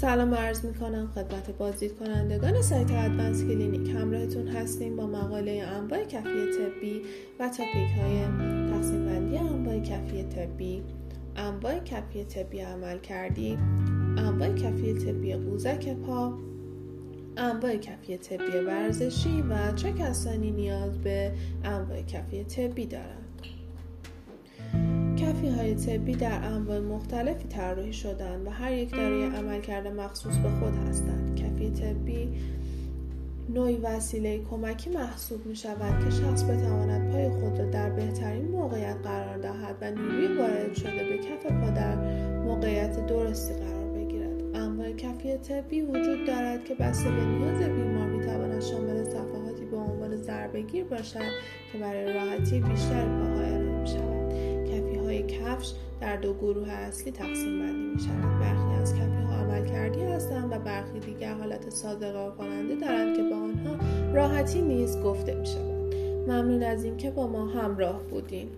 [0.00, 3.94] سلام عرض می کنم خدمت بازدید کنندگان سایت Advance Clinic.
[3.94, 7.02] همراهتون هستیم با مقاله انواع کفی طبی
[7.40, 8.24] و topic های
[8.70, 10.82] تقسیم بندی انواع کفی طبی.
[11.36, 13.58] انواع کفی طبی عملکردی
[14.18, 16.38] انواع کفی طبی قوزک پا.
[17.36, 21.32] انواع کفی طبی ورزشی و چه کسانی نیاز به
[21.64, 23.40] انواع کفی طبی دارند؟
[25.16, 30.48] کفی های طبی در انواع مختلفی طراحی شدند و هر یک دارای عملکرد مخصوص به
[30.48, 31.36] خود هستند.
[31.36, 32.28] کفی طبی
[33.48, 38.96] نوعی وسیله کمکی محسوب می شود که شخص بتواند پای خود را در بهترین موقعیت
[39.04, 41.96] قرار دهد و نیروی وارد شده به کف پا در
[42.44, 44.56] موقعیت درستی قرار بگیرد.
[44.56, 49.76] انواع کفی طبی وجود دارد که بسته به نیاز بیمار می تواند شامل صفحاتی به
[49.76, 51.32] عنوان ضربهگیر باشد
[51.72, 53.35] که برای راحتی بیشتر پاها
[56.00, 60.52] در دو گروه اصلی تقسیم بندی می شود برخی از کپی ها عمل کردی هستند
[60.52, 63.76] و برخی دیگر حالت صادقه کننده دارند که با آنها
[64.14, 65.94] راحتی نیز گفته می شود
[66.28, 68.48] ممنون از اینکه با ما همراه بودیم